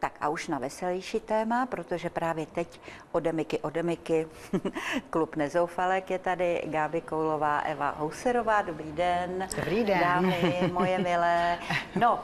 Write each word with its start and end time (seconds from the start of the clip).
Tak 0.00 0.12
a 0.20 0.28
už 0.28 0.48
na 0.48 0.58
veselější 0.58 1.20
téma, 1.20 1.66
protože 1.66 2.10
právě 2.10 2.46
teď 2.46 2.80
odemiky, 3.12 3.58
odemiky, 3.58 4.26
klub 5.10 5.36
Nezoufalek 5.36 6.10
je 6.10 6.18
tady, 6.18 6.62
Gáby 6.66 7.00
Koulová, 7.00 7.58
Eva 7.60 7.90
Houserová, 7.90 8.62
dobrý 8.62 8.92
den. 8.92 9.48
Dobrý 9.56 9.84
den. 9.84 10.00
Dámy, 10.00 10.70
moje 10.72 10.98
milé. 10.98 11.58
No, 11.96 12.20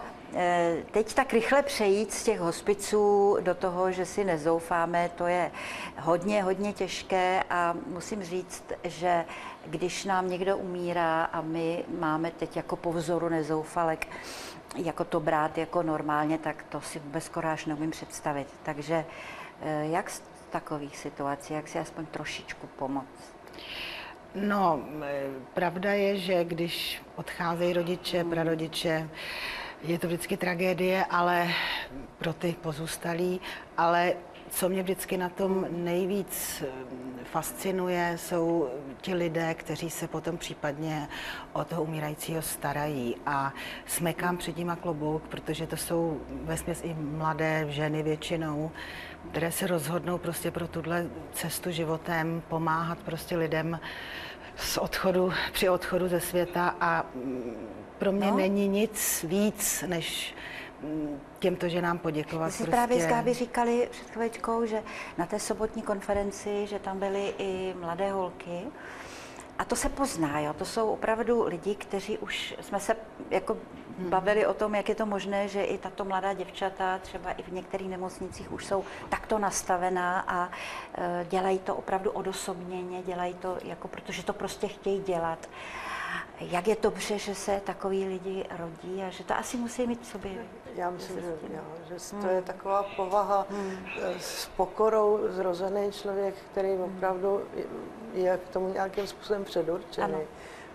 teď 0.91 1.15
tak 1.15 1.33
rychle 1.33 1.63
přejít 1.63 2.13
z 2.13 2.25
těch 2.25 2.41
hospiců 2.41 3.37
do 3.41 3.55
toho, 3.55 3.93
že 3.93 4.07
si 4.07 4.25
nezoufáme, 4.25 5.11
to 5.15 5.27
je 5.27 5.51
hodně, 5.99 6.43
hodně 6.43 6.73
těžké 6.73 7.43
a 7.51 7.75
musím 7.87 8.23
říct, 8.23 8.65
že 8.85 9.25
když 9.67 10.05
nám 10.05 10.31
někdo 10.31 10.59
umírá 10.59 11.25
a 11.25 11.41
my 11.41 11.85
máme 11.99 12.31
teď 12.31 12.57
jako 12.57 12.77
po 12.77 12.93
vzoru 12.93 13.29
nezoufalek, 13.29 14.07
jako 14.77 15.05
to 15.05 15.21
brát 15.21 15.59
jako 15.59 15.83
normálně, 15.83 16.39
tak 16.39 16.63
to 16.69 16.81
si 16.81 16.99
vůbec 16.99 17.29
koráž 17.29 17.67
neumím 17.67 17.91
představit. 17.91 18.49
Takže 18.63 19.05
eh, 19.63 19.87
jak 19.87 20.11
z 20.11 20.23
takových 20.51 20.97
situací, 20.97 21.55
jak 21.55 21.69
si 21.69 21.79
aspoň 21.79 22.07
trošičku 22.07 22.67
pomoct? 22.67 23.35
No, 24.35 24.81
eh, 25.03 25.27
pravda 25.55 25.93
je, 25.93 26.17
že 26.17 26.45
když 26.45 27.03
odcházejí 27.17 27.73
rodiče, 27.73 28.25
prarodiče, 28.25 29.09
je 29.87 29.99
to 29.99 30.07
vždycky 30.07 30.37
tragédie, 30.37 31.05
ale 31.05 31.49
pro 32.19 32.33
ty 32.33 32.57
pozůstalí, 32.61 33.41
ale 33.77 34.15
co 34.51 34.69
mě 34.69 34.83
vždycky 34.83 35.17
na 35.17 35.29
tom 35.29 35.67
nejvíc 35.71 36.63
eh, 36.67 37.25
fascinuje, 37.25 38.15
jsou 38.19 38.69
ti 39.01 39.15
lidé, 39.15 39.55
kteří 39.55 39.91
se 39.91 40.09
potom 40.09 40.39
případně 40.39 41.09
o 41.53 41.65
toho 41.65 41.83
umírajícího 41.83 42.43
starají. 42.43 43.17
A 43.27 43.53
smekám 43.87 44.37
před 44.37 44.57
nima 44.57 44.77
klobouk, 44.77 45.23
protože 45.23 45.67
to 45.67 45.77
jsou 45.77 46.21
vesměs 46.31 46.81
i 46.85 46.95
mladé 46.95 47.67
ženy 47.69 48.03
většinou, 48.03 48.71
které 49.31 49.53
se 49.53 49.67
rozhodnou 49.67 50.19
prostě 50.19 50.51
pro 50.51 50.69
tuhle 50.69 51.07
cestu 51.33 51.71
životem 51.71 52.43
pomáhat 52.49 52.99
prostě 52.99 53.37
lidem 53.37 53.81
z 54.57 54.79
odchodu, 54.79 55.33
při 55.53 55.69
odchodu 55.69 56.09
ze 56.09 56.21
světa 56.21 56.77
a 56.81 57.07
mm, 57.15 57.69
pro 57.99 58.13
mě 58.13 58.31
no. 58.31 58.37
není 58.37 58.69
nic 58.69 59.25
víc, 59.29 59.85
než 59.87 60.35
těmto 61.39 61.69
ženám 61.69 61.99
poděkovat. 61.99 62.47
My 62.47 62.53
si 62.53 62.59
prostě. 62.59 62.71
právě 62.71 63.01
s 63.01 63.07
Gáby 63.07 63.35
říkali 63.35 63.89
před 63.91 64.11
chvíličkou, 64.11 64.67
že 64.67 64.83
na 65.19 65.27
té 65.27 65.39
sobotní 65.39 65.83
konferenci, 65.83 66.67
že 66.67 66.79
tam 66.79 66.99
byly 66.99 67.35
i 67.39 67.75
mladé 67.81 68.13
holky, 68.13 68.61
a 69.59 69.65
to 69.65 69.77
se 69.77 69.89
pozná, 69.89 70.41
jo. 70.41 70.53
to 70.53 70.65
jsou 70.65 70.91
opravdu 70.91 71.45
lidi, 71.45 71.75
kteří 71.75 72.19
už 72.19 72.55
jsme 72.61 72.81
se 72.81 72.97
jako 73.31 73.57
hmm. 73.99 74.11
bavili 74.11 74.47
o 74.47 74.55
tom, 74.55 74.75
jak 74.75 74.89
je 74.89 74.95
to 74.95 75.07
možné, 75.07 75.49
že 75.49 75.65
i 75.65 75.79
tato 75.79 76.05
mladá 76.05 76.33
děvčata 76.33 76.99
třeba 76.99 77.31
i 77.31 77.43
v 77.43 77.53
některých 77.53 77.89
nemocnicích 77.89 78.53
už 78.53 78.67
jsou 78.67 78.85
takto 79.09 79.39
nastavená 79.39 80.21
a 80.21 80.49
e, 80.95 81.27
dělají 81.31 81.59
to 81.59 81.77
opravdu 81.77 82.11
odosobněně, 82.11 83.03
dělají 83.03 83.35
to 83.35 83.59
jako, 83.65 83.89
protože 83.89 84.25
to 84.25 84.33
prostě 84.33 84.69
chtějí 84.69 85.01
dělat 85.01 85.49
jak 86.41 86.69
je 86.69 86.77
dobře, 86.83 87.19
že 87.19 87.35
se 87.35 87.61
takový 87.65 88.05
lidi 88.05 88.45
rodí 88.59 89.03
a 89.03 89.11
že 89.11 89.25
to 89.25 89.35
asi 89.37 89.57
musí 89.57 89.87
mít 89.87 90.03
v 90.03 90.07
sobě. 90.07 90.33
Já 90.75 90.91
myslím, 90.91 91.21
že, 91.21 91.27
jo, 91.27 91.61
že 91.89 92.17
to 92.21 92.27
je 92.27 92.35
hmm. 92.35 92.43
taková 92.43 92.83
povaha 92.97 93.47
hmm. 93.51 93.77
Eh, 94.03 94.15
s 94.21 94.47
pokorou 94.57 95.21
zrozený 95.29 95.93
člověk, 95.93 96.35
který 96.53 96.69
hmm. 96.69 96.83
opravdu 96.83 97.41
je 98.15 98.41
k 98.45 98.53
tomu 98.53 98.73
nějakým 98.73 99.07
způsobem 99.07 99.45
předurčený. 99.45 100.15
Ano 100.15 100.25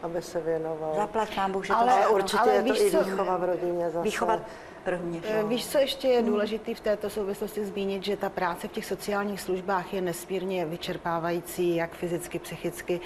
aby 0.04 0.22
se 0.22 0.42
věnoval. 0.42 0.96
Zaplať 0.96 1.38
vám 1.38 1.52
Bůh, 1.52 1.66
že 1.66 1.74
ale, 1.74 1.94
to 1.94 1.98
Ale 1.98 2.08
určitě 2.08 2.42
ale 2.42 2.54
je 2.54 2.64
to 2.64 2.76
i 2.76 2.90
výchova 2.90 3.38
v 3.38 3.44
rodině 3.44 3.90
zase. 3.90 4.04
Výchova 4.04 4.40
rovněž. 4.86 5.24
Eh, 5.28 5.44
víš, 5.44 5.68
co 5.68 5.78
ještě 5.78 6.08
je 6.08 6.22
důležité 6.22 6.76
v 6.76 6.80
této 6.80 7.10
souvislosti 7.10 7.66
zmínit, 7.66 8.04
že 8.04 8.18
ta 8.18 8.30
práce 8.30 8.68
v 8.68 8.72
těch 8.72 8.86
sociálních 8.86 9.42
službách 9.42 9.94
je 9.94 10.02
nesmírně 10.02 10.66
vyčerpávající, 10.66 11.76
jak 11.76 11.96
fyzicky, 11.96 12.40
psychicky, 12.40 13.02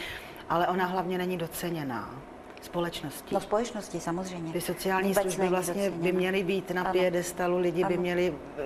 ale 0.50 0.68
ona 0.68 0.86
hlavně 0.86 1.18
není 1.18 1.38
doceněná 1.38 2.10
společnosti. 2.66 3.36
No 3.36 3.42
společnosti, 3.42 4.00
samozřejmě. 4.00 4.54
Ty 4.54 4.62
sociální 4.62 5.08
Vůbec 5.10 5.24
služby 5.24 5.48
vlastně 5.48 5.90
by 5.90 6.12
měly 6.12 6.44
být 6.44 6.72
na 6.72 6.84
piedestalu, 6.84 7.58
lidi 7.58 7.84
ano. 7.84 7.90
by 7.90 7.98
měli 7.98 8.34
eh, 8.58 8.64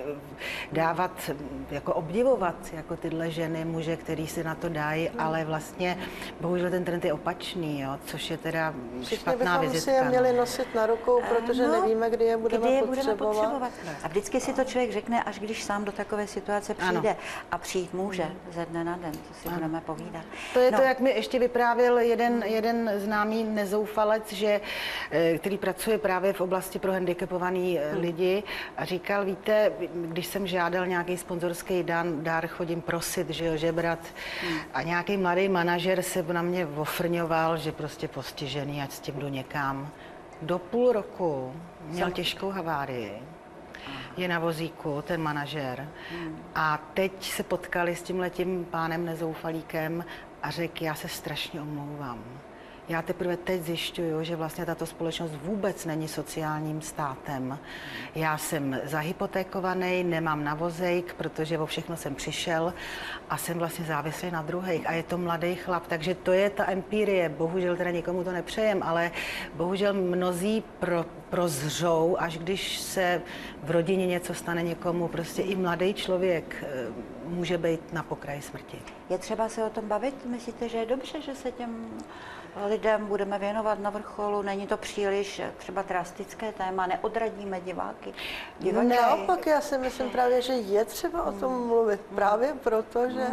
dávat, 0.72 1.30
jako 1.70 1.94
obdivovat 1.94 2.54
jako 2.72 2.96
tyhle 2.96 3.30
ženy, 3.30 3.64
muže, 3.64 3.96
který 3.96 4.26
si 4.26 4.44
na 4.44 4.54
to 4.54 4.68
dají, 4.68 5.10
no. 5.14 5.24
ale 5.24 5.44
vlastně 5.44 5.98
bohužel 6.40 6.70
ten 6.70 6.84
trend 6.84 7.04
je 7.04 7.12
opačný, 7.12 7.80
jo, 7.80 7.98
což 8.06 8.30
je 8.30 8.38
teda 8.38 8.74
Všichni 9.02 9.16
špatná 9.16 9.60
vizitka. 9.60 9.80
si 9.80 9.90
je 9.90 10.04
no. 10.04 10.10
měli 10.10 10.32
nosit 10.32 10.74
na 10.74 10.86
rukou, 10.86 11.22
protože 11.28 11.68
no, 11.68 11.80
nevíme, 11.80 12.10
kdy 12.10 12.24
je 12.24 12.36
budeme 12.36 12.66
kdy 12.66 12.74
je 12.74 12.82
potřebovat. 12.82 13.16
Budeme 13.16 13.34
potřebovat. 13.34 13.72
A 14.02 14.08
vždycky 14.08 14.40
si 14.40 14.52
to 14.52 14.64
člověk 14.64 14.92
řekne, 14.92 15.22
až 15.22 15.38
když 15.38 15.64
sám 15.64 15.84
do 15.84 15.92
takové 15.92 16.26
situace 16.26 16.74
přijde. 16.74 17.10
Ano. 17.10 17.18
A 17.50 17.58
přijít 17.58 17.94
může 17.94 18.26
ze 18.50 18.66
dne 18.66 18.84
na 18.84 18.96
den, 18.96 19.12
to 19.12 19.34
si 19.42 19.48
ano. 19.48 19.56
budeme 19.56 19.80
povídat. 19.80 20.24
To 20.54 20.60
je 20.60 20.70
no. 20.70 20.78
to, 20.78 20.84
jak 20.84 21.00
mi 21.00 21.10
ještě 21.10 21.38
vyprávěl 21.38 21.98
jeden, 21.98 22.42
jeden 22.46 22.90
známý 22.96 23.44
nezoufalý 23.44 23.87
Zoufalec, 23.88 24.32
že, 24.32 24.60
eh, 25.10 25.38
který 25.38 25.58
pracuje 25.58 25.98
právě 25.98 26.32
v 26.32 26.40
oblasti 26.40 26.78
pro 26.78 26.92
handicapovaný 26.92 27.78
eh, 27.78 27.92
hmm. 27.92 28.00
lidi 28.00 28.42
a 28.76 28.84
říkal, 28.84 29.24
víte, 29.24 29.72
když 29.94 30.26
jsem 30.26 30.46
žádal 30.46 30.86
nějaký 30.86 31.16
sponzorský 31.16 31.84
dár, 32.20 32.46
chodím 32.46 32.80
prosit, 32.80 33.30
že 33.30 33.44
jo, 33.44 33.56
žebrat 33.56 33.98
hmm. 34.42 34.58
a 34.74 34.82
nějaký 34.82 35.16
mladý 35.16 35.48
manažer 35.48 36.02
se 36.02 36.22
na 36.22 36.42
mě 36.42 36.66
ofrňoval, 36.66 37.56
že 37.56 37.72
prostě 37.72 38.08
postižený, 38.08 38.82
ať 38.82 38.92
s 38.92 39.00
tím 39.00 39.14
jdu 39.14 39.28
někam. 39.28 39.88
Do 40.42 40.58
půl 40.58 40.92
roku 40.92 41.52
měl 41.88 42.10
těžkou 42.10 42.50
havárii 42.50 43.12
je 44.16 44.28
na 44.28 44.38
vozíku, 44.38 45.02
ten 45.06 45.22
manažer. 45.22 45.88
Hmm. 46.12 46.36
A 46.54 46.78
teď 46.94 47.12
se 47.22 47.42
potkali 47.42 47.96
s 47.96 48.02
tím 48.02 48.20
letím 48.20 48.64
pánem 48.64 49.04
nezoufalíkem 49.04 50.04
a 50.42 50.50
řekl, 50.50 50.84
já 50.84 50.94
se 50.94 51.08
strašně 51.08 51.60
omlouvám. 51.60 52.24
Já 52.88 53.02
teprve 53.02 53.36
teď 53.36 53.62
zjišťuju, 53.62 54.24
že 54.24 54.36
vlastně 54.36 54.66
tato 54.66 54.86
společnost 54.86 55.32
vůbec 55.42 55.84
není 55.84 56.08
sociálním 56.08 56.82
státem. 56.82 57.58
Já 58.14 58.38
jsem 58.38 58.80
zahypotékovaný, 58.84 60.04
nemám 60.04 60.44
na 60.44 60.54
vozejk, 60.54 61.14
protože 61.14 61.58
o 61.58 61.66
všechno 61.66 61.96
jsem 61.96 62.14
přišel 62.14 62.74
a 63.30 63.36
jsem 63.36 63.58
vlastně 63.58 63.84
závislý 63.84 64.30
na 64.30 64.42
druhých. 64.42 64.88
A 64.88 64.92
je 64.92 65.02
to 65.02 65.18
mladý 65.18 65.54
chlap, 65.54 65.86
takže 65.86 66.14
to 66.14 66.32
je 66.32 66.50
ta 66.50 66.70
empirie. 66.70 67.28
Bohužel 67.28 67.76
teda 67.76 67.90
nikomu 67.90 68.24
to 68.24 68.32
nepřejem, 68.32 68.82
ale 68.82 69.10
bohužel 69.54 69.94
mnozí 69.94 70.64
pro, 70.78 71.04
prozřou, 71.30 72.16
až 72.18 72.38
když 72.38 72.78
se 72.78 73.22
v 73.62 73.70
rodině 73.70 74.06
něco 74.06 74.34
stane 74.34 74.62
někomu, 74.62 75.08
prostě 75.08 75.42
i 75.42 75.56
mladý 75.56 75.94
člověk 75.94 76.64
eh, 76.68 76.86
může 77.24 77.58
být 77.58 77.92
na 77.92 78.02
pokraji 78.02 78.42
smrti. 78.42 78.78
Je 79.10 79.18
třeba 79.18 79.48
se 79.48 79.64
o 79.64 79.70
tom 79.70 79.88
bavit? 79.88 80.24
Myslíte, 80.24 80.68
že 80.68 80.78
je 80.78 80.86
dobře, 80.86 81.20
že 81.20 81.34
se 81.34 81.52
těm 81.52 81.86
lidem 82.66 83.06
budeme 83.06 83.38
věnovat 83.38 83.78
na 83.78 83.90
vrcholu. 83.90 84.42
Není 84.42 84.66
to 84.66 84.76
příliš 84.76 85.42
třeba 85.56 85.82
drastické 85.82 86.52
téma, 86.52 86.86
neodradíme 86.86 87.60
diváky. 87.60 88.14
diváky. 88.58 88.86
Naopak, 88.86 89.46
já 89.46 89.60
si 89.60 89.78
myslím 89.78 90.10
právě, 90.10 90.42
že 90.42 90.52
je 90.52 90.84
třeba 90.84 91.22
o 91.22 91.32
tom 91.32 91.66
mluvit. 91.66 92.00
Právě 92.14 92.54
proto, 92.64 93.10
že 93.10 93.26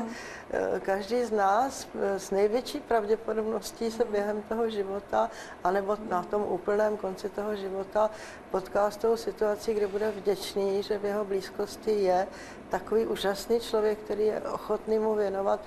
eh, 0.51 0.79
každý 0.79 1.23
z 1.23 1.31
nás 1.31 1.87
eh, 1.95 2.19
s 2.19 2.31
největší 2.31 2.79
pravděpodobností 2.79 3.91
se 3.91 4.03
během 4.05 4.41
toho 4.41 4.69
života, 4.69 5.29
anebo 5.63 5.97
na 6.09 6.23
tom 6.23 6.41
úplném 6.41 6.97
konci 6.97 7.29
toho 7.29 7.55
života 7.55 8.09
potká 8.51 8.91
s 8.91 8.97
tou 8.97 9.17
situací, 9.17 9.73
kdy 9.73 9.87
bude 9.87 10.11
vděčný, 10.11 10.83
že 10.83 10.97
v 10.97 11.05
jeho 11.05 11.25
blízkosti 11.25 11.91
je 11.91 12.27
takový 12.69 13.05
úžasný 13.05 13.59
člověk, 13.59 13.99
který 13.99 14.25
je 14.25 14.41
ochotný 14.41 14.99
mu 14.99 15.15
věnovat 15.15 15.59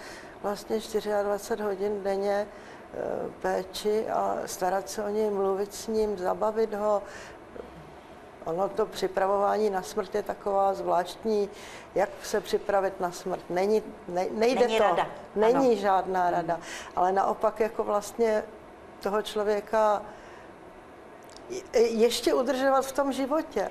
vlastně 0.43 0.77
24 0.77 1.63
hodin 1.63 2.03
denně 2.03 2.47
Eh, 2.47 2.78
péči 3.43 4.09
a 4.09 4.37
starat 4.47 4.91
se 4.91 5.05
o 5.05 5.09
něj, 5.09 5.31
mluvit 5.31 5.75
s 5.75 5.87
ním, 5.87 6.19
zabavit 6.19 6.75
ho. 6.75 7.03
Ono 8.45 8.69
to 8.69 8.87
připravování 8.87 9.71
na 9.71 9.83
smrt 9.83 10.15
je 10.15 10.23
taková 10.23 10.75
zvláštní, 10.75 11.51
jak 11.95 12.11
se 12.23 12.41
připravit 12.41 13.01
na 13.01 13.11
smrt. 13.11 13.51
Není, 13.51 13.83
ne, 14.09 14.27
nejde 14.31 14.61
Není 14.61 14.79
to, 14.79 14.85
rada. 14.85 15.07
není 15.37 15.67
ano. 15.67 15.81
žádná 15.81 16.31
rada, 16.31 16.61
ale 16.97 17.13
naopak 17.13 17.61
jako 17.61 17.85
vlastně 17.85 18.45
toho 19.01 19.23
člověka 19.23 20.03
ještě 21.73 22.35
udržovat 22.35 22.87
v 22.87 22.93
tom 22.93 23.13
životě. 23.13 23.71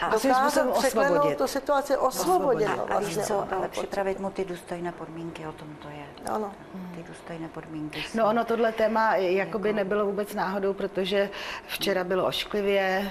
A 0.00 0.08
dokázat 0.08 0.78
překlenout 0.78 1.36
tu 1.36 1.46
situaci, 1.46 1.96
osvobodit. 1.96 2.68
A, 2.68 2.94
a 2.94 3.00
víš 3.00 3.18
co, 3.18 3.46
ale 3.56 3.68
připravit 3.68 4.20
mu 4.20 4.30
ty 4.30 4.44
důstojné 4.44 4.92
podmínky, 4.92 5.46
o 5.46 5.52
tom 5.52 5.68
to 5.82 5.88
je. 5.88 6.32
Ano. 6.34 6.52
Ty 6.94 7.02
důstojné 7.08 7.48
podmínky. 7.48 8.02
Jsou. 8.02 8.18
No 8.18 8.28
ono 8.28 8.44
tohle 8.44 8.72
téma 8.72 9.16
jakoby 9.16 9.68
jako... 9.68 9.76
nebylo 9.76 10.06
vůbec 10.06 10.34
náhodou, 10.34 10.72
protože 10.72 11.30
včera 11.66 12.04
bylo 12.04 12.26
ošklivě, 12.26 13.10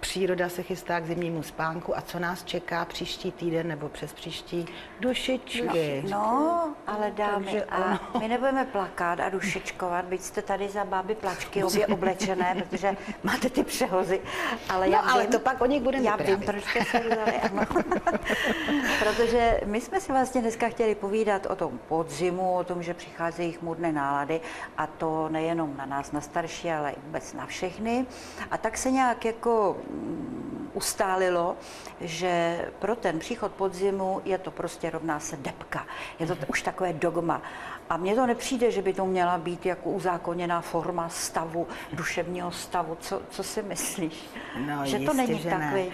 příroda 0.00 0.48
se 0.48 0.62
chystá 0.62 1.00
k 1.00 1.06
zimnímu 1.06 1.42
spánku 1.42 1.98
a 1.98 2.00
co 2.00 2.18
nás 2.18 2.44
čeká 2.44 2.84
příští 2.84 3.32
týden 3.32 3.68
nebo 3.68 3.88
přes 3.88 4.12
příští 4.12 4.66
dušičky. 5.00 6.04
No, 6.10 6.10
no 6.10 6.74
ale 6.86 7.10
dámy, 7.10 7.44
Takže 7.44 7.64
a 7.64 7.78
ono... 7.78 7.98
my 8.20 8.28
nebudeme 8.28 8.64
plakat 8.64 9.20
a 9.20 9.28
dušičkovat, 9.28 10.04
byť 10.04 10.22
jste 10.22 10.42
tady 10.42 10.68
za 10.68 10.84
báby 10.84 11.14
plačky 11.14 11.64
obě 11.64 11.86
oblečené, 11.86 12.54
protože 12.54 12.96
máte 13.22 13.50
ty 13.50 13.64
přehozy. 13.64 14.20
Ale, 14.68 14.88
no, 14.88 15.10
ale 15.10 15.22
vím, 15.22 15.32
to 15.32 15.38
pak 15.38 15.60
o 15.60 15.66
nich 15.66 15.82
budeme 15.82 16.09
Já 16.10 16.16
vím, 16.16 16.26
vyprávět. 16.26 16.64
proč 16.64 16.64
jste 16.64 16.84
se 16.84 17.08
vzali, 17.08 17.32
ano. 17.32 17.66
Protože 18.98 19.60
my 19.64 19.80
jsme 19.80 20.00
si 20.00 20.12
vlastně 20.12 20.40
dneska 20.40 20.68
chtěli 20.68 20.94
povídat 20.94 21.46
o 21.46 21.56
tom 21.56 21.80
podzimu, 21.88 22.54
o 22.54 22.64
tom, 22.64 22.82
že 22.82 22.94
přicházejí 22.94 23.52
chmurné 23.52 23.92
nálady 23.92 24.40
a 24.76 24.86
to 24.86 25.28
nejenom 25.28 25.76
na 25.76 25.86
nás, 25.86 26.12
na 26.12 26.20
starší, 26.20 26.70
ale 26.70 26.90
i 26.90 26.96
vůbec 27.06 27.32
na 27.32 27.46
všechny. 27.46 28.06
A 28.50 28.58
tak 28.58 28.78
se 28.78 28.90
nějak 28.90 29.24
jako 29.24 29.76
ustálilo, 30.74 31.56
že 32.00 32.64
pro 32.78 32.96
ten 32.96 33.18
příchod 33.18 33.52
podzimu 33.52 34.20
je 34.24 34.38
to 34.38 34.50
prostě 34.50 34.90
rovná 34.90 35.20
se 35.20 35.36
depka. 35.36 35.86
Je 36.18 36.26
to 36.26 36.36
už 36.48 36.62
takové 36.62 36.92
dogma. 36.92 37.42
A 37.90 37.96
mně 37.96 38.14
to 38.14 38.26
nepřijde, 38.26 38.70
že 38.70 38.82
by 38.82 38.92
to 38.92 39.06
měla 39.06 39.38
být 39.38 39.66
jako 39.66 39.90
uzákoněná 39.90 40.60
forma 40.60 41.08
stavu, 41.08 41.66
duševního 41.92 42.50
stavu. 42.52 42.96
Co, 43.00 43.22
co 43.30 43.42
si 43.42 43.62
myslíš? 43.62 44.30
No, 44.66 44.86
že 44.86 44.98
to 44.98 45.14
není 45.14 45.38
že 45.38 45.50
tak, 45.50 45.58
ne. 45.58 45.84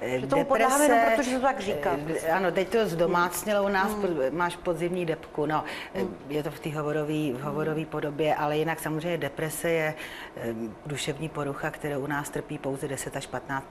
Eh, 0.00 0.20
že 0.20 0.26
tomu 0.26 0.44
podáme 0.44 0.84
jenom 0.84 0.98
protože 1.16 1.36
to 1.36 1.42
tak 1.42 1.60
říká. 1.60 1.90
eh, 1.94 2.04
prostě. 2.04 2.28
Ano, 2.28 2.52
teď 2.52 2.68
to 2.68 2.86
zdomácnělo 2.88 3.64
u 3.64 3.68
nás, 3.68 3.90
Hmm. 3.92 4.18
máš 4.30 4.56
podzimní 4.56 5.06
depku, 5.06 5.46
no, 5.46 5.64
eh, 5.94 6.02
je 6.28 6.42
to 6.42 6.50
v 6.50 6.60
té 6.60 6.70
hovorové 6.78 7.32
v 7.32 7.40
hovorové 7.42 7.84
podobě, 7.84 8.34
ale 8.34 8.56
jinak 8.58 8.80
samozřejmě 8.80 9.18
deprese 9.18 9.70
je 9.70 9.94
eh, 10.36 10.54
duševní 10.86 11.28
porucha, 11.28 11.70
kterou 11.70 12.00
u 12.00 12.06
nás 12.06 12.30
trpí 12.30 12.58
pouze 12.58 12.88
10 12.88 13.16
až 13.16 13.26
15 13.26 13.64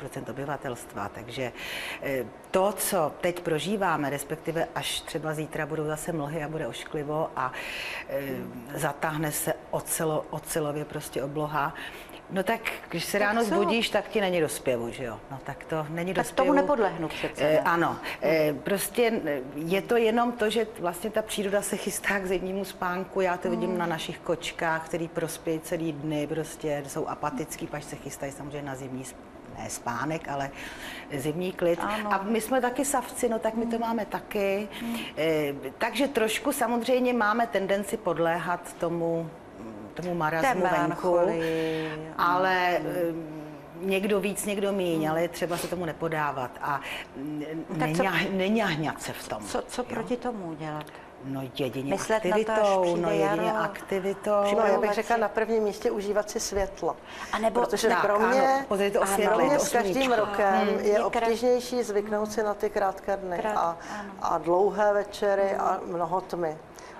obyvatelstva, 0.53 1.09
takže 1.09 1.51
eh, 2.01 2.25
to, 2.51 2.71
co 2.77 3.11
teď 3.21 3.39
prožíváme, 3.39 4.09
respektive 4.09 4.67
až 4.75 5.01
třeba 5.01 5.33
zítra 5.33 5.65
budou 5.65 5.85
zase 5.85 6.11
mlhy 6.11 6.43
a 6.43 6.47
bude 6.49 6.67
ošklivo 6.67 7.29
a 7.35 7.51
eh, 8.09 8.21
zatáhne 8.75 9.31
se 9.31 9.53
ocelo, 9.71 10.25
ocelově 10.29 10.85
prostě 10.85 11.23
obloha, 11.23 11.73
No 12.31 12.43
tak, 12.43 12.61
když 12.89 13.05
se 13.05 13.19
ráno 13.19 13.41
co? 13.41 13.47
zbudíš, 13.47 13.89
tak 13.89 14.07
ti 14.07 14.21
není 14.21 14.41
do 14.41 14.49
zpěvu, 14.49 14.91
že 14.91 15.03
jo? 15.03 15.19
No 15.31 15.39
tak 15.43 15.65
to 15.65 15.85
není 15.89 16.13
do 16.13 16.23
Tak 16.23 16.31
tomu 16.31 16.53
nepodlehnu 16.53 17.07
přece, 17.07 17.43
Eh, 17.43 17.53
ne? 17.53 17.59
ano, 17.59 17.97
eh, 18.21 18.53
prostě 18.63 19.21
je 19.55 19.81
to 19.81 19.97
jenom 19.97 20.31
to, 20.31 20.49
že 20.49 20.67
vlastně 20.79 21.09
ta 21.09 21.21
příroda 21.21 21.61
se 21.61 21.77
chystá 21.77 22.19
k 22.19 22.25
zimnímu 22.25 22.65
spánku. 22.65 23.21
Já 23.21 23.37
to 23.37 23.49
vidím 23.49 23.69
Hmm. 23.69 23.77
na 23.79 23.85
našich 23.85 24.19
kočkách, 24.19 24.85
který 24.85 25.07
prospějí 25.07 25.59
celý 25.59 25.91
dny, 25.91 26.27
prostě 26.27 26.83
jsou 26.87 27.07
apatický, 27.07 27.67
pač 27.67 27.83
se 27.83 27.95
chystají 27.95 28.31
samozřejmě 28.31 28.61
na 28.69 28.75
zimní 28.75 29.03
sp- 29.03 29.17
ne 29.59 29.69
spánek, 29.69 30.27
ale 30.27 30.49
zimní 31.13 31.51
klid. 31.51 31.79
Ano. 31.81 32.13
A 32.13 32.23
my 32.23 32.41
jsme 32.41 32.61
taky 32.61 32.85
savci, 32.85 33.29
no 33.29 33.39
tak 33.39 33.53
my 33.53 33.65
to 33.65 33.79
máme 33.79 34.05
taky. 34.05 34.67
Eh, 35.17 35.53
takže 35.77 36.07
trošku 36.07 36.51
samozřejmě 36.51 37.13
máme 37.13 37.47
tendenci 37.47 37.97
podléhat 37.97 38.73
tomu, 38.73 39.29
tomu 39.93 40.15
marazmu 40.15 40.61
venku. 40.61 41.17
Ale 42.17 42.77
eh, 42.77 42.81
někdo 43.81 44.19
víc, 44.19 44.45
někdo 44.45 44.71
míň, 44.71 45.09
ale 45.09 45.21
je 45.21 45.27
třeba 45.27 45.57
se 45.57 45.67
tomu 45.67 45.85
nepodávat 45.85 46.51
a 46.61 46.81
neňahňat 48.31 49.01
se 49.01 49.13
v 49.13 49.27
tom. 49.27 49.43
Co, 49.43 49.63
co 49.67 49.83
proti 49.83 50.17
tomu 50.17 50.53
dělat? 50.53 50.85
No 51.23 51.41
jedině 51.59 51.89
Myslet 51.93 52.25
na 52.25 52.29
to, 52.37 52.51
až 52.51 52.57
aktivitou, 52.57 52.81
přijde 52.81 53.01
no 53.01 53.09
jedině 53.09 53.47
jaro. 53.47 53.59
aktivitou. 53.63 54.31
No, 54.57 54.65
já 54.65 54.79
bych 54.79 54.93
řekla 54.93 55.17
na 55.17 55.29
prvním 55.29 55.63
místě 55.63 55.91
užívat 55.91 56.29
si 56.29 56.39
světlo. 56.39 56.95
A 57.33 57.37
nebo- 57.39 57.59
Protože 57.59 57.87
Tak, 57.87 58.01
pro 58.01 58.15
ano, 58.15 58.27
to 58.91 58.97
pro 58.97 59.01
osvětlej, 59.01 59.47
mě 59.47 59.57
to 59.57 59.65
s 59.65 59.69
každým 59.71 60.11
rokem 60.11 60.53
Hmm, 60.53 60.79
je 60.79 60.87
je 60.89 61.03
obtížnější 61.03 61.83
zvyknout 61.83 62.31
si 62.31 62.43
na 62.43 62.53
ty 62.53 62.69
krátké 62.69 63.17
dny 63.17 63.37
Krát- 63.39 63.57
a, 63.57 63.77
ano. 63.99 64.11
a 64.21 64.37
dlouhé 64.37 64.93
večery 64.93 65.55
a 65.55 65.79
mnoho 65.85 66.21
tmy. 66.21 66.57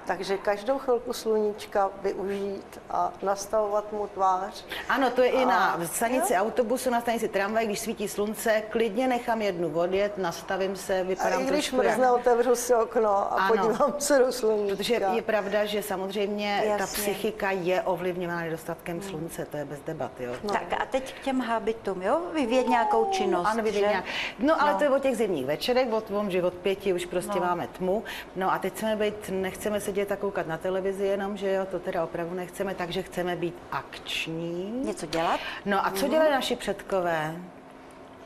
Takže 0.09 0.38
každou 0.38 0.77
chvilku 0.79 1.13
sluníčka 1.13 1.89
využít 2.01 2.79
a 2.89 3.11
nastavovat 3.21 3.91
mu 3.94 4.07
tvář. 4.07 4.65
Ano, 4.89 5.09
to 5.09 5.21
je 5.21 5.29
i 5.29 5.45
na 5.45 5.67
A- 5.73 5.85
stanici 5.85 6.35
autobusu, 6.35 6.89
na 6.89 7.01
stanici 7.01 7.27
tramvaj, 7.27 7.65
když 7.65 7.79
svítí 7.79 8.07
slunce, 8.07 8.63
klidně 8.69 9.07
nechám 9.07 9.41
jednu 9.41 9.79
odjet, 9.79 10.17
nastavím 10.17 10.75
se, 10.75 11.00
A 11.00 11.03
vypadám 11.03 11.41
i 11.41 11.45
když 11.45 11.50
trošku 11.65 11.75
jak- 11.75 11.85
mrzne, 11.97 12.11
otevřu 12.11 12.56
si 12.56 12.75
okno 12.75 13.09
a 13.09 13.23
Ano. 13.35 13.56
podívám 13.67 13.94
se 14.00 14.19
do 14.19 14.31
sluníčka. 14.31 14.75
Protože 14.75 14.94
je 15.15 15.21
pravda, 15.21 15.65
že 15.65 15.83
samozřejmě 15.83 16.63
ta 16.63 16.69
Jasně. 16.83 16.85
psychika 17.03 17.51
je 17.51 17.81
ovlivňována 17.81 18.41
nedostatkem 18.41 19.01
slunce, 19.01 19.45
to 19.45 19.57
je 19.57 19.65
bez 19.65 19.79
debat, 19.81 20.11
jo. 20.19 20.31
No. 20.44 20.53
Tak 20.53 20.73
a 20.81 20.85
teď 20.85 21.13
k 21.13 21.23
těm 21.23 21.41
habitům, 21.41 22.01
jo? 22.01 22.21
Vyvíjet 22.33 22.67
nějakou 22.67 23.06
činnost, 23.11 23.47
Ano, 23.47 23.63
že? 23.71 23.79
nějak. 23.79 24.06
No, 24.39 24.61
ale 24.61 24.71
No. 24.71 24.77
to 24.77 24.83
je 24.83 24.89
o 24.89 25.00
těch 25.00 25.17
zimních 25.17 25.45
večerech, 25.45 25.94
o 25.94 26.01
tom, 26.01 26.31
že 26.31 26.44
od 26.44 26.53
pěti 26.53 26.94
už 26.94 27.06
prostě 27.06 27.39
No. 27.39 27.45
máme 27.45 27.67
tmu. 27.67 28.03
No 28.35 28.53
a 28.53 28.59
teď 28.59 28.73
chceme 28.73 28.95
být, 28.95 29.29
nechceme 29.29 29.79
sedět 29.81 29.98
a 30.07 30.15
koukat 30.15 30.47
na 30.47 30.57
televizi 30.57 31.03
jenom, 31.05 31.37
že 31.37 31.51
jo, 31.51 31.65
to 31.71 31.79
teda 31.79 32.03
opravdu 32.03 32.35
nechceme, 32.35 32.75
takže 32.75 33.01
chceme 33.01 33.35
být 33.35 33.55
akční. 33.71 34.71
Něco 34.85 35.05
dělat? 35.05 35.39
No 35.65 35.85
a 35.85 35.91
co 35.91 36.07
dělali 36.07 36.31
naši 36.31 36.55
předkové? 36.55 37.35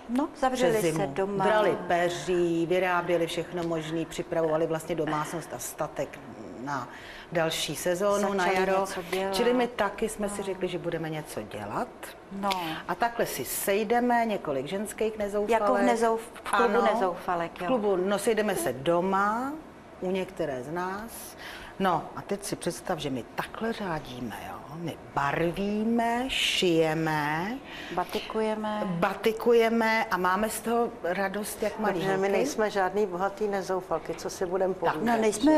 No, 0.09 0.29
zavřeli 0.37 0.81
se 0.93 1.07
doma. 1.07 1.43
Brali 1.45 1.77
peří, 1.87 2.65
vyráběli 2.65 3.27
všechno 3.27 3.63
možné, 3.63 4.05
připravovali 4.05 4.67
vlastně 4.67 4.95
domácnost 4.95 5.53
a 5.53 5.59
statek 5.59 6.19
na 6.63 6.87
další 7.31 7.75
sezónu, 7.75 8.33
na 8.33 8.51
jaro. 8.51 8.85
Čili 9.31 9.53
my 9.53 9.67
taky 9.67 10.09
jsme 10.09 10.29
si 10.29 10.43
řekli, 10.43 10.67
že 10.67 10.77
budeme 10.79 11.09
něco 11.09 11.41
dělat. 11.41 11.87
No. 12.31 12.49
A 12.87 12.95
takhle 12.95 13.25
si 13.25 13.45
sejdeme 13.45 14.25
několik 14.25 14.65
ženských 14.65 15.17
nezoufalek. 15.17 15.61
Jako 15.61 15.73
v 15.73 15.77
nezouf- 15.77 16.19
v 16.33 16.41
klubu 16.51 16.81
nezoufalek, 16.93 17.51
V 17.57 17.61
jo. 17.61 17.67
klubu, 17.67 17.95
no 17.95 18.19
sejdeme 18.19 18.55
se 18.55 18.73
doma, 18.73 19.53
u 20.01 20.11
některé 20.11 20.63
z 20.63 20.71
nás. 20.71 21.35
No 21.79 22.03
a 22.15 22.21
teď 22.21 22.43
si 22.43 22.55
představ, 22.55 22.99
že 22.99 23.09
my 23.09 23.23
takhle 23.35 23.73
řádíme, 23.73 24.35
jo. 24.47 24.53
My 24.75 24.97
barvíme, 25.15 26.23
šijeme, 26.27 27.57
Batikujeme. 27.91 28.81
batikujeme 28.85 30.05
a 30.11 30.17
máme 30.17 30.49
z 30.49 30.61
toho 30.61 30.89
radost, 31.03 31.63
jak 31.63 31.79
malí 31.79 31.99
Protože 31.99 32.17
my 32.17 32.29
nejsme 32.29 32.69
žádný 32.69 33.05
bohatý 33.05 33.47
nezoufalky, 33.47 34.13
co 34.15 34.29
si 34.29 34.45
budeme 34.45 34.73
povídat. 34.73 35.03
No, 35.03 35.17
nejsme... 35.21 35.53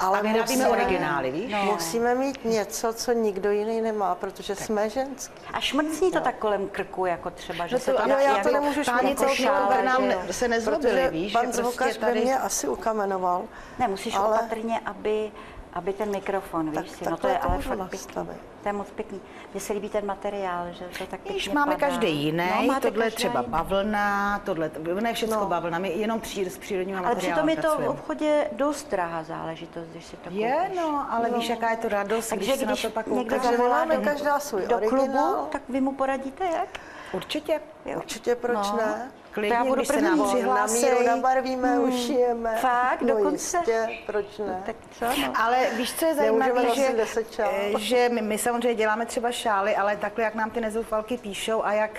Ale 0.00 0.22
vyrábíme 0.22 0.42
musíme- 0.64 0.68
originály, 0.68 1.30
víš? 1.30 1.52
No. 1.52 1.64
Musíme 1.64 2.14
mít 2.14 2.44
něco, 2.44 2.92
co 2.92 3.12
nikdo 3.12 3.50
jiný 3.50 3.80
nemá, 3.80 4.14
protože 4.14 4.54
jsme 4.56 4.90
ženský. 4.90 5.34
A 5.52 5.60
šmrcní 5.60 6.12
to 6.12 6.20
tak 6.20 6.36
kolem 6.38 6.68
krku, 6.68 7.06
jako 7.06 7.30
třeba, 7.30 7.66
že 7.66 7.76
No 7.76 7.80
se 7.80 7.90
to- 7.90 7.96
to 7.96 8.02
ano, 8.04 8.14
taky 8.14 8.24
já 8.24 8.30
to 8.32 8.36
jako- 8.38 8.50
nemůžu 8.50 8.84
šmrkat, 8.84 9.16
technikové 9.18 9.58
ale 9.58 9.82
nám 9.82 10.08
ne- 10.08 10.18
se 10.30 10.48
nezlobili, 10.48 11.08
víš, 11.10 11.32
pan 11.32 11.52
že 11.52 11.62
prostě 11.62 11.94
tady- 12.00 12.20
mě 12.20 12.38
asi 12.38 12.68
ukamenoval. 12.68 13.42
Ne, 13.78 13.88
musíš 13.88 14.14
ale- 14.14 14.36
opatrně, 14.38 14.80
aby, 14.84 15.32
aby 15.72 15.92
ten 15.92 16.10
mikrofon, 16.10 16.70
Tak- 16.72 16.84
víš 16.84 16.92
si, 16.92 17.04
no 17.10 17.16
to 17.16 17.28
je 17.28 17.34
to 17.34 17.50
ale 17.50 17.62
fakt 17.62 17.78
nastavit. 17.78 18.28
pěkný. 18.28 18.48
To 18.62 18.68
je 18.68 18.72
moc 18.72 18.90
pěkný. 18.90 19.20
Mně 19.52 19.60
se 19.60 19.72
líbí 19.72 19.88
ten 19.88 20.06
materiál, 20.06 20.66
že 20.72 20.84
to 20.98 21.06
tak 21.06 21.20
Víš, 21.24 21.32
pěkně 21.32 21.54
máme 21.54 21.74
padá. 21.74 21.86
každý 21.86 22.24
jiný, 22.24 22.44
No, 22.56 22.62
máte 22.62 22.90
tohle 22.90 23.04
je 23.04 23.10
každá 23.10 23.16
třeba 23.16 23.40
jiný. 23.40 23.52
bavlna, 23.52 24.38
tohle, 24.44 24.70
ne 25.00 25.14
všechno 25.14 25.40
No. 25.40 25.46
bavlna, 25.46 25.78
my 25.78 25.88
jenom 25.92 26.20
při, 26.20 26.50
s 26.50 26.58
přírodním 26.58 26.96
Ale 26.98 27.16
přitom 27.16 27.48
je 27.48 27.56
to 27.56 27.78
v 27.78 27.88
obchodě 27.88 28.48
dost 28.52 28.90
drahá 28.90 29.22
záležitost, 29.22 29.86
když 29.88 30.04
si 30.04 30.16
to 30.16 30.30
Je, 30.32 30.52
koupíš. 30.62 30.76
no, 30.78 31.06
ale 31.10 31.30
víš, 31.30 31.48
jaká 31.48 31.70
je 31.70 31.76
to 31.76 31.88
radost, 31.88 32.28
Takže 32.28 32.46
když 32.46 32.60
se 32.60 32.66
na 32.66 32.72
když 32.72 32.82
to 32.82 32.90
pak 32.90 33.06
někdo 33.06 33.38
zavolá 33.38 33.78
máme 33.78 33.96
do, 33.96 34.02
každá 34.04 34.40
svůj 34.40 34.62
do 34.66 34.78
klubu, 34.78 34.96
originál. 34.96 35.46
tak 35.52 35.62
vy 35.68 35.80
mu 35.80 35.92
poradíte 35.92 36.44
jak? 36.44 36.68
Určitě. 37.12 37.60
Jo. 37.86 37.96
Určitě 37.96 38.34
proč 38.34 38.70
No. 38.70 38.76
ne? 38.76 39.10
Klidně, 39.38 39.56
já 39.56 39.64
budu 39.64 39.74
když 39.74 39.86
se 39.88 39.92
první. 39.92 40.08
nám 40.08 40.18
Na 40.18 40.24
přihlásí. 40.26 40.84
míru 40.86 41.02
nabarvíme, 41.06 41.78
ušijeme. 41.78 42.56
Fakt, 42.60 43.02
no 43.02 43.08
dokonce? 43.08 43.56
Jistě, 43.56 43.88
proč 44.06 44.38
ne? 44.38 44.62
Tak 44.66 44.76
co? 44.98 45.04
No. 45.04 45.32
Ale 45.36 45.66
víš, 45.76 45.92
co 45.94 46.04
je 46.06 46.14
zajímavé, 46.14 46.62
že, 46.74 46.94
eh, 47.38 47.78
že 47.78 48.08
my, 48.12 48.22
my 48.22 48.38
samozřejmě 48.38 48.74
děláme 48.74 49.06
třeba 49.06 49.30
šály, 49.32 49.76
ale 49.76 49.96
takhle, 49.96 50.24
jak 50.24 50.34
nám 50.34 50.50
ty 50.50 50.60
nezoufalky 50.60 51.16
píšou 51.18 51.64
a 51.64 51.72
jak 51.72 51.90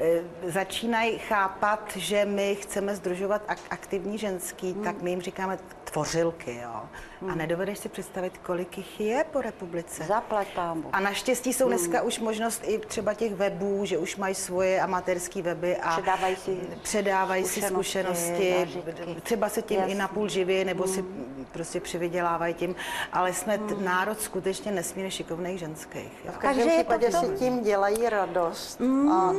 e, 0.00 0.20
začínají 0.50 1.18
chápat, 1.18 1.80
že 1.96 2.24
my 2.24 2.54
chceme 2.54 2.94
združovat 2.96 3.42
ak- 3.48 3.66
aktivní 3.70 4.18
ženský, 4.18 4.72
Hmm. 4.72 4.84
tak 4.84 5.02
my 5.02 5.10
jim 5.10 5.20
říkáme 5.22 5.58
tvořilky, 5.90 6.60
jo. 6.62 6.82
A 7.30 7.34
nedovedeš 7.34 7.78
si 7.78 7.88
představit, 7.88 8.38
kolik 8.38 8.78
jich 8.78 9.00
je 9.00 9.24
po 9.32 9.40
republice. 9.40 10.04
Zaplať 10.04 10.46
pámbu. 10.54 10.88
A 10.92 11.00
naštěstí 11.00 11.52
jsou 11.52 11.68
dneska 11.68 12.02
už 12.02 12.18
možnost 12.18 12.62
i 12.64 12.78
třeba 12.78 13.14
těch 13.14 13.34
webů, 13.34 13.84
že 13.84 13.98
už 13.98 14.16
mají 14.16 14.34
svoje 14.34 14.80
amatérské 14.80 15.42
weby 15.42 15.76
a 15.76 15.92
Předávají 15.92 16.36
si 16.36 16.58
předávají 16.82 17.44
si 17.44 17.62
zkušenosti, 17.62 18.24
zkušenosti, 18.24 18.54
zážitky. 18.58 19.20
třeba 19.22 19.48
se 19.48 19.62
tím 19.62 19.76
i 19.76 19.80
Jasně. 19.80 19.92
Hmm. 19.94 19.98
napůl 20.00 20.28
živí, 20.28 20.64
nebo 20.64 20.86
si 20.86 21.04
prostě 21.52 21.80
přivydělávají 21.80 22.54
tím, 22.54 22.74
ale 23.12 23.32
jsme 23.34 23.58
t- 23.58 23.74
národ 23.74 24.20
skutečně 24.20 24.72
nesmírně 24.72 25.10
šikovných 25.10 25.58
ženských. 25.58 26.12
Jo. 26.24 26.32
V 26.32 26.38
každém 26.38 26.66
Takže 26.66 26.78
je 26.78 26.84
to 26.84 26.92
případě 26.98 27.12
si 27.34 27.38
tím 27.38 27.62
dělají 27.62 28.08
radost. 28.08 28.80
A 29.12 29.32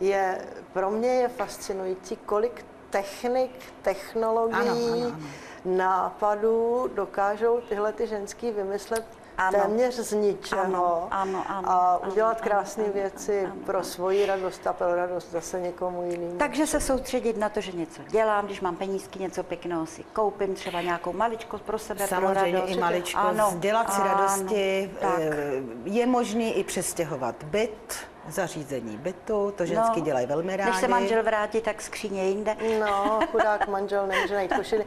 je, 0.00 0.38
pro 0.72 0.90
mě 0.90 1.08
je 1.08 1.28
fascinující, 1.28 2.16
kolik 2.26 2.64
technik, 2.90 3.50
technologií, 3.82 4.68
Ano, 4.68 4.72
ano, 4.72 5.06
ano. 5.06 5.16
Nápadů 5.64 6.90
dokážou 6.94 7.60
tyhle 7.68 7.92
ty 7.92 8.06
ženský 8.06 8.50
vymyslet 8.50 9.04
Ano. 9.38 9.58
téměř 9.62 9.94
z 9.94 10.12
ničeho 10.12 10.62
Ano, 10.64 11.08
ano, 11.10 11.44
ano, 11.48 11.70
a 11.70 11.94
ano, 11.94 12.10
udělat 12.12 12.30
ano, 12.30 12.40
krásné 12.50 12.84
ano, 12.84 12.92
věci 12.92 13.40
ano, 13.44 13.54
pro 13.66 13.84
svoji 13.84 14.26
radost 14.26 14.66
a 14.66 14.72
pro 14.72 14.94
radost 14.96 15.30
zase 15.30 15.60
někomu 15.60 16.10
jinému. 16.10 16.38
Takže 16.38 16.66
se 16.66 16.80
soustředit 16.80 17.36
na 17.36 17.48
to, 17.48 17.60
že 17.60 17.72
něco 17.72 18.02
dělám, 18.08 18.46
když 18.46 18.60
mám 18.60 18.76
penízky, 18.76 19.18
něco 19.18 19.42
pěkného 19.42 19.86
si 19.86 20.04
koupím, 20.12 20.54
třeba 20.54 20.80
nějakou 20.80 21.12
maličkost 21.12 21.64
pro 21.64 21.78
sebe, 21.78 22.06
Samozřejmě 22.06 22.34
pro 22.50 22.60
radost. 22.60 22.76
i 22.76 22.80
maličko, 22.80 23.18
Ano, 23.20 23.54
dělat 23.58 23.92
si 23.92 24.00
ano, 24.00 24.10
radosti. 24.10 24.90
tak. 25.00 25.18
eh, 25.20 25.62
Je 25.84 26.06
možný 26.06 26.52
i 26.58 26.64
přestěhovat 26.64 27.44
byt, 27.44 27.94
zařízení 28.28 28.96
bytu, 28.96 29.52
to 29.56 29.66
ženský 29.66 30.00
no, 30.00 30.06
dělají 30.06 30.26
velmi 30.26 30.56
rádi. 30.56 30.70
Než 30.70 30.80
se 30.80 30.88
manžel 30.88 31.22
vrátí, 31.22 31.60
tak 31.60 31.82
skříně 31.82 32.24
jinde. 32.24 32.56
No, 32.80 33.20
chudák 33.30 33.68
manžel 33.68 34.06
nemůže 34.06 34.34
najít 34.34 34.52
košily. 34.56 34.86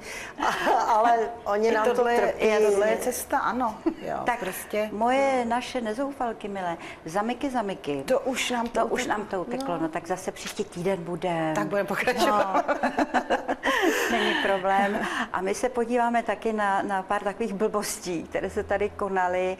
ale 0.88 1.20
oni 1.44 1.72
nám 1.72 1.86
tohle, 1.86 2.16
to 2.16 2.22
trpí. 2.22 2.46
Je, 2.46 2.60
tohle 2.60 2.90
je 2.90 2.98
cesta, 2.98 3.38
ano. 3.40 3.76
Jo, 3.86 4.18
tak 4.26 4.40
prostě. 4.40 4.90
moje 4.92 5.46
naše 5.46 5.82
nezoufalky, 5.82 6.48
milé, 6.48 6.78
zamiky, 7.06 7.50
zamiky. 7.50 8.04
To 8.08 8.20
už 8.20 8.52
nám 8.52 8.68
to, 8.68 8.80
to, 8.80 8.86
už 8.86 9.06
nám 9.06 9.26
to 9.26 9.42
uteklo, 9.42 9.76
no. 9.76 9.82
no 9.82 9.90
tak 9.90 10.08
zase 10.08 10.32
příští 10.32 10.64
týden 10.64 11.04
bude. 11.04 11.52
Tak 11.56 11.68
budeme 11.68 11.88
pokračovat. 11.88 12.66
No. 12.68 12.76
Není 14.12 14.34
problém. 14.44 15.00
A 15.34 15.42
my 15.42 15.56
se 15.56 15.70
podíváme 15.70 16.24
taky 16.24 16.54
na, 16.54 16.82
na 16.82 17.04
pár 17.04 17.24
takových 17.24 17.54
blbostí, 17.54 18.24
které 18.24 18.50
se 18.50 18.64
tady 18.64 18.90
konaly 18.90 19.58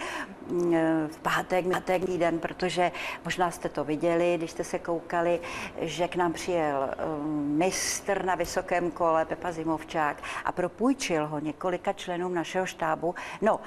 v 1.08 1.18
pátek, 1.22 1.66
pátek 1.72 2.02
den, 2.02 2.40
protože 2.40 2.92
možná 3.24 3.52
jste 3.52 3.70
to 3.70 3.84
viděli, 3.84 4.38
když 4.38 4.52
jste 4.52 4.64
se 4.64 4.80
koukali, 4.80 5.40
že 5.82 6.08
k 6.08 6.16
nám 6.16 6.34
přijel 6.34 6.90
um, 7.20 7.58
mistr 7.58 8.26
na 8.26 8.36
vysokém 8.36 8.92
kole 8.92 9.26
Pepa 9.26 9.52
Zimovčák 9.52 10.24
a 10.46 10.52
propůjčil 10.52 11.28
ho 11.28 11.40
několika 11.40 11.94
členům 11.94 12.34
našeho 12.34 12.66
štábu. 12.66 13.16
No, 13.42 13.60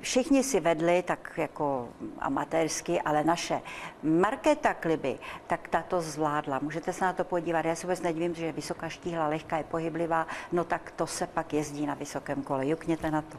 všichni 0.00 0.44
si 0.44 0.60
vedli 0.60 1.02
tak 1.02 1.30
jako 1.36 1.88
amatérsky, 2.18 3.00
ale 3.00 3.24
naše 3.24 3.60
Markéta 4.02 4.74
Kliby, 4.74 5.18
tak 5.46 5.68
ta 5.68 5.82
to 5.82 6.00
zvládla. 6.00 6.58
Můžete 6.62 6.92
se 6.92 7.04
na 7.04 7.12
to 7.12 7.24
podívat. 7.24 7.64
Já 7.64 7.74
se 7.74 7.86
vůbec 7.86 8.02
nedivím, 8.02 8.34
že 8.34 8.46
je 8.46 8.52
vysoká 8.52 8.88
štíhla, 8.88 9.28
lehká 9.28 9.56
je 9.56 9.64
pohyblivá, 9.64 10.26
no 10.52 10.64
tak 10.64 10.90
to 10.90 11.06
se 11.06 11.26
pak 11.26 11.52
jezdí 11.52 11.86
na 11.86 11.94
vysokém 11.94 12.42
kole. 12.42 12.66
Jukněte 12.66 13.10
na 13.10 13.22
to. 13.22 13.38